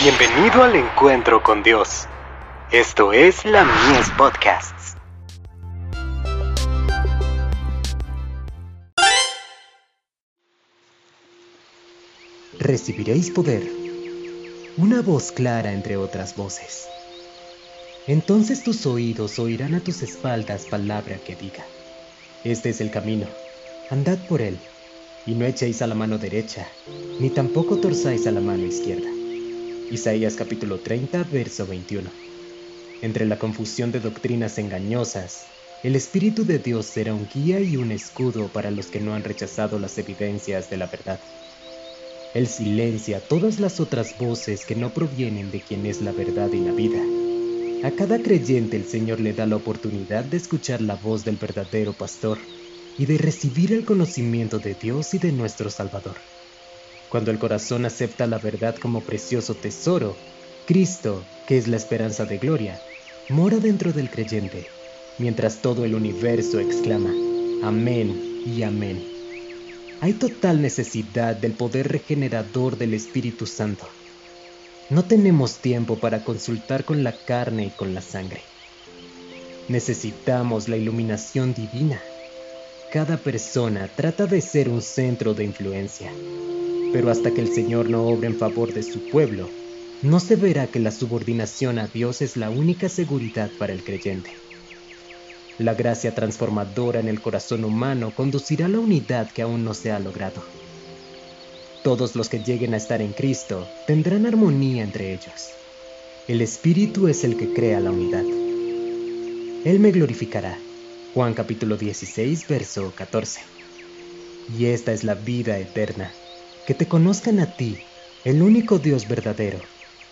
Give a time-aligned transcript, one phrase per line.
[0.00, 2.06] Bienvenido al encuentro con Dios.
[2.70, 4.94] Esto es la Mies Podcasts.
[12.60, 13.68] Recibiréis poder.
[14.76, 16.86] Una voz clara entre otras voces.
[18.06, 21.64] Entonces tus oídos oirán a tus espaldas palabra que diga.
[22.44, 23.26] Este es el camino.
[23.90, 24.60] Andad por él.
[25.26, 26.68] Y no echéis a la mano derecha,
[27.18, 29.17] ni tampoco torzáis a la mano izquierda
[29.90, 32.10] Isaías capítulo 30, verso 21.
[33.00, 35.46] Entre la confusión de doctrinas engañosas,
[35.82, 39.24] el Espíritu de Dios será un guía y un escudo para los que no han
[39.24, 41.20] rechazado las evidencias de la verdad.
[42.34, 46.60] Él silencia todas las otras voces que no provienen de quien es la verdad y
[46.60, 47.02] la vida.
[47.82, 51.94] A cada creyente el Señor le da la oportunidad de escuchar la voz del verdadero
[51.94, 52.36] pastor
[52.98, 56.18] y de recibir el conocimiento de Dios y de nuestro Salvador.
[57.10, 60.16] Cuando el corazón acepta la verdad como precioso tesoro,
[60.66, 62.80] Cristo, que es la esperanza de gloria,
[63.30, 64.66] mora dentro del creyente,
[65.18, 67.10] mientras todo el universo exclama,
[67.62, 69.02] Amén y Amén.
[70.00, 73.88] Hay total necesidad del poder regenerador del Espíritu Santo.
[74.90, 78.42] No tenemos tiempo para consultar con la carne y con la sangre.
[79.68, 82.00] Necesitamos la iluminación divina.
[82.92, 86.10] Cada persona trata de ser un centro de influencia,
[86.92, 89.48] pero hasta que el Señor no obre en favor de su pueblo,
[90.02, 94.30] no se verá que la subordinación a Dios es la única seguridad para el creyente.
[95.58, 99.90] La gracia transformadora en el corazón humano conducirá a la unidad que aún no se
[99.90, 100.42] ha logrado.
[101.82, 105.48] Todos los que lleguen a estar en Cristo tendrán armonía entre ellos.
[106.28, 108.24] El Espíritu es el que crea la unidad.
[109.64, 110.56] Él me glorificará.
[111.14, 113.40] Juan capítulo 16, verso 14.
[114.56, 116.12] Y esta es la vida eterna
[116.68, 117.78] que te conozcan a ti,
[118.26, 119.58] el único Dios verdadero,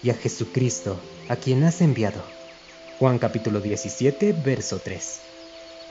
[0.03, 2.23] y a Jesucristo, a quien has enviado.
[2.99, 5.21] Juan capítulo 17, verso 3.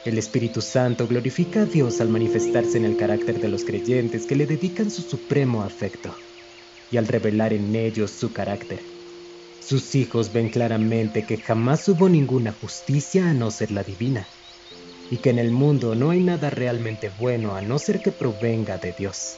[0.05, 4.35] El Espíritu Santo glorifica a Dios al manifestarse en el carácter de los creyentes que
[4.35, 6.15] le dedican su supremo afecto
[6.91, 8.79] y al revelar en ellos su carácter.
[9.63, 14.25] Sus hijos ven claramente que jamás hubo ninguna justicia a no ser la divina,
[15.11, 18.79] y que en el mundo no hay nada realmente bueno a no ser que provenga
[18.79, 19.35] de Dios.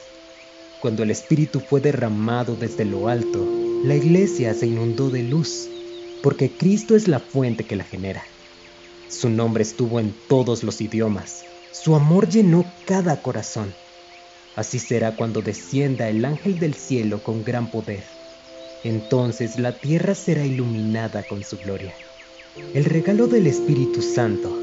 [0.80, 3.44] Cuando el Espíritu fue derramado desde lo alto,
[3.84, 5.68] la iglesia se inundó de luz,
[6.22, 8.22] porque Cristo es la fuente que la genera.
[9.08, 13.72] Su nombre estuvo en todos los idiomas, su amor llenó cada corazón.
[14.54, 18.04] Así será cuando descienda el ángel del cielo con gran poder.
[18.84, 21.94] Entonces la tierra será iluminada con su gloria.
[22.74, 24.56] El regalo del Espíritu Santo,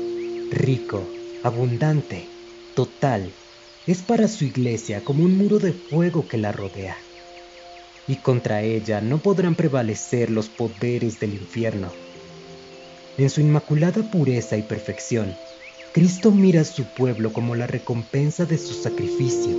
[0.52, 1.02] rico,
[1.44, 2.28] abundante,
[2.74, 3.32] total,
[3.88, 6.98] es para su iglesia como un muro de fuego que la rodea,
[8.08, 11.92] y contra ella no podrán prevalecer los poderes del infierno.
[13.18, 15.36] En su inmaculada pureza y perfección,
[15.94, 19.56] Cristo mira a su pueblo como la recompensa de su sacrificio,